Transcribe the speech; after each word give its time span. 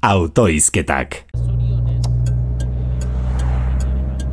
autoizketak. 0.00 1.24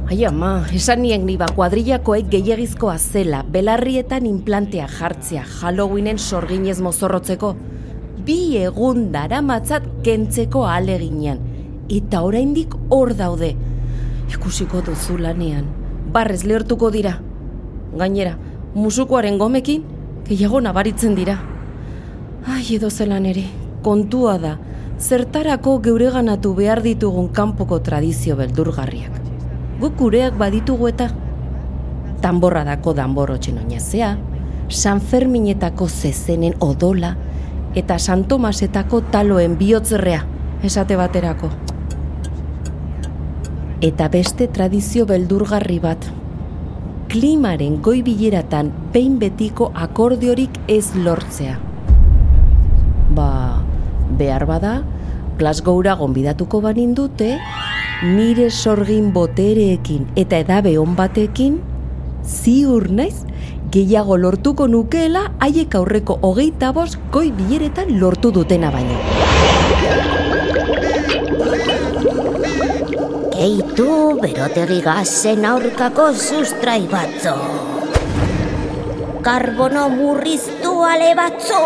Ai 0.06 0.22
ama, 0.26 0.62
esan 0.78 1.02
nien 1.02 1.24
niba 1.26 1.48
kuadrillakoek 1.58 2.28
gehiagizkoa 2.30 3.00
zela, 3.00 3.42
belarrietan 3.42 4.28
implantea 4.30 4.86
jartzea, 4.86 5.42
Halloweenen 5.62 6.20
sorginez 6.22 6.78
mozorrotzeko, 6.86 7.56
bi 8.26 8.58
egun 8.62 9.10
dara 9.12 9.42
matzat 9.42 9.88
kentzeko 10.06 10.68
aleginean, 10.70 11.42
eta 11.90 12.22
oraindik 12.22 12.78
hor 12.94 13.16
daude. 13.18 13.56
Ikusiko 14.30 14.84
duzu 14.86 15.18
lanean, 15.18 15.66
barrez 16.14 16.44
lehortuko 16.46 16.92
dira. 16.94 17.16
Gainera, 17.98 18.38
musukoaren 18.78 19.42
gomekin, 19.42 19.82
gehiago 20.30 20.62
nabaritzen 20.62 21.18
dira. 21.18 21.40
Ai, 22.46 22.62
edo 22.78 22.94
zelan 22.94 23.26
ere, 23.26 23.48
kontua 23.82 24.38
da, 24.38 24.60
zertarako 25.00 25.80
geureganatu 25.80 26.54
behar 26.56 26.82
ditugun 26.82 27.30
kanpoko 27.30 27.80
tradizio 27.80 28.36
beldurgarriak 28.36 29.22
guk 29.80 29.98
gureak 30.00 30.38
baditugu 30.40 30.88
eta 30.88 31.10
tanborra 32.26 32.64
dako 32.66 32.94
danborotxen 32.98 33.60
oinazea, 33.62 34.16
San 34.70 35.02
Ferminetako 35.02 35.88
zezenen 35.88 36.56
odola, 36.60 37.12
eta 37.76 38.00
San 38.00 38.24
Tomasetako 38.26 39.02
taloen 39.14 39.58
bihotzerrea, 39.60 40.24
esate 40.64 40.98
baterako. 40.98 41.52
Eta 43.86 44.08
beste 44.10 44.48
tradizio 44.48 45.06
beldurgarri 45.06 45.78
bat, 45.84 46.10
klimaren 47.12 47.82
goi 47.86 48.00
bileratan 48.02 48.72
behin 48.94 49.20
betiko 49.20 49.70
akordiorik 49.76 50.58
ez 50.68 50.96
lortzea. 50.96 51.60
Behar 54.16 54.46
bada, 54.48 54.82
Glasgowra 55.38 55.96
gonbidatuko 56.00 56.62
banin 56.64 56.94
dute, 56.96 57.34
nire 58.04 58.50
sorgin 58.50 59.12
botereekin 59.14 60.08
eta 60.16 60.40
edabe 60.44 60.78
on 60.80 60.96
batekin, 60.96 61.60
ziur 62.24 62.88
naiz, 62.90 63.26
gehiago 63.76 64.16
lortuko 64.18 64.68
nukeela 64.72 65.26
haiek 65.44 65.76
aurreko 65.76 66.20
hogeita 66.24 66.72
bost 66.72 66.96
goi 67.12 67.28
bileretan 67.36 67.98
lortu 68.00 68.32
dutena 68.32 68.72
baino. 68.72 69.02
Keitu 73.36 73.90
berotegi 74.22 74.80
gazen 74.86 75.44
aurkako 75.46 76.14
sustrai 76.16 76.86
batzo. 76.88 77.36
Karbono 79.26 79.90
murriztu 79.92 80.72
ale 80.88 81.12
batzo. 81.20 81.60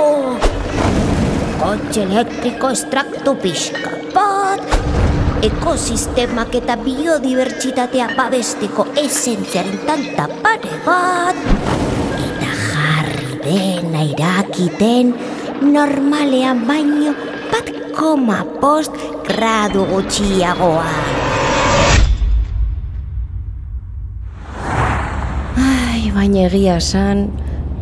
Kotxe 1.60 2.06
elektriko 2.08 2.70
estraktu 2.72 3.34
pixka 3.44 3.90
bat 4.16 4.64
ekosistemak 5.44 6.54
eta 6.56 6.78
biodibertsitatea 6.80 8.06
babesteko 8.16 8.86
esentziaren 9.02 9.76
tanta 9.88 10.30
pare 10.46 10.78
bat 10.86 11.42
eta 12.24 12.54
jarri 12.62 13.42
dena 13.44 14.06
irakiten 14.08 15.12
normalean 15.76 16.64
baino 16.70 17.12
bat 17.52 17.68
koma 18.00 18.40
post 18.64 18.96
gradu 19.28 19.84
gutxiagoa. 19.92 20.96
Ai, 25.60 26.08
baina 26.16 26.48
egia 26.48 26.80
esan, 26.80 27.28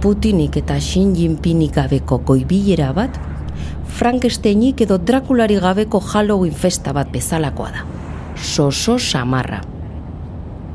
Putinik 0.01 0.57
eta 0.65 0.81
Xi 0.81 1.07
Jinpingik 1.17 1.77
gabeko 1.77 2.23
goibilera 2.25 2.91
bat 2.93 3.17
Frankensteinik 3.97 4.81
edo 4.85 4.97
Drakulari 4.97 5.57
gabeko 5.63 5.99
Halloween 5.99 6.53
festa 6.53 6.93
bat 6.93 7.09
bezalakoa 7.11 7.71
da. 7.71 7.85
Soso 8.35 8.99
samarra. 8.99 9.61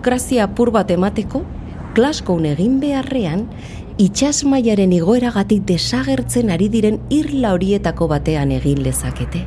Grazia 0.02 0.48
apur 0.48 0.72
bat 0.75 0.91
emateko, 0.91 1.44
Glasgow 1.94 2.41
egin 2.48 2.80
beharrean, 2.80 3.47
itxasmaiaren 4.00 4.93
igoeragatik 4.97 5.66
desagertzen 5.69 6.50
ari 6.50 6.69
diren 6.72 6.98
irla 7.10 7.53
horietako 7.53 8.09
batean 8.09 8.50
egin 8.50 8.82
lezakete. 8.82 9.44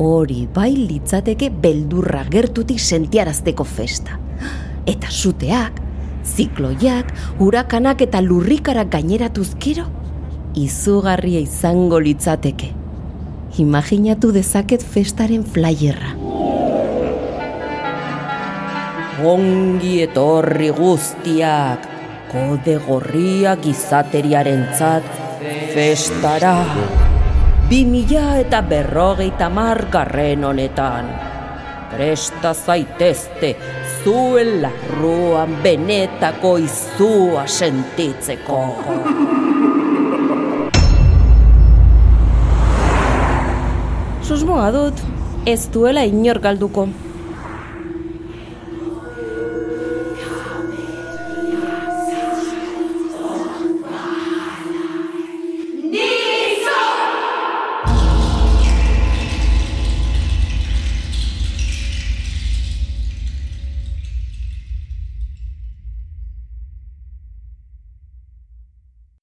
Hori 0.00 0.46
bai 0.54 0.72
litzateke 0.76 1.50
beldurra 1.50 2.24
gertutik 2.30 2.78
sentiarazteko 2.78 3.64
festa. 3.64 4.18
Eta 4.86 5.10
zuteak, 5.10 5.80
zikloiak, 6.24 7.10
hurakanak 7.40 8.02
eta 8.06 8.20
lurrikarak 8.20 8.92
gaineratuzkero, 8.92 9.88
izugarria 10.54 11.40
izango 11.40 11.98
litzateke 11.98 12.80
imaginatu 13.58 14.30
dezaket 14.32 14.82
festaren 14.82 15.42
flyerra. 15.44 16.14
Ongi 19.26 19.98
etorri 20.06 20.70
guztiak, 20.72 21.84
kode 22.30 22.78
gorriak 22.86 23.66
izateriaren 23.66 24.64
zat, 24.78 25.04
festara. 25.74 26.54
Bi 27.70 27.84
eta 28.10 28.62
berrogeita 28.62 29.48
margarren 29.48 30.44
honetan. 30.44 31.10
Presta 31.90 32.54
zaitezte, 32.54 33.56
zuen 34.02 34.62
larruan 34.62 35.58
benetako 35.62 36.56
izua 36.58 37.46
sentitzeko. 37.46 39.39
Susmoa 44.30 44.68
dut, 44.70 45.00
ez 45.52 45.64
duela 45.74 46.04
inor 46.06 46.38
galduko. 46.44 46.84